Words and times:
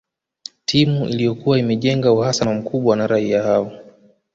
Timu 0.65 1.07
Iliyokuwa 1.09 1.59
imejenga 1.59 2.11
uhasama 2.11 2.53
mkubwa 2.53 2.95
na 2.95 3.07
raia 3.07 3.43
hao 3.43 3.71